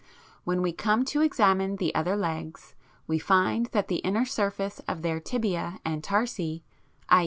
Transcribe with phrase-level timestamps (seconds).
[0.45, 2.73] When we come to examine the other legs
[3.05, 6.63] we find that the inner surface of their tibiæ and tarsi,
[7.07, 7.19] i.